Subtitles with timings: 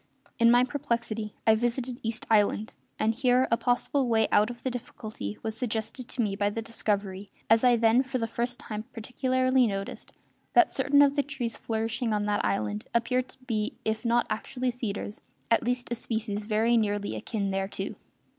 [0.39, 4.71] In my perplexity I visited East Island, and here a possible way out of the
[4.71, 8.85] difficulty was suggested to me by the discovery as I then for the first time
[8.93, 10.11] particularly noticed
[10.53, 14.71] that certain of the trees flourishing on that island appeared to be if not actually
[14.71, 17.93] cedars at least a species very nearly akin thereto.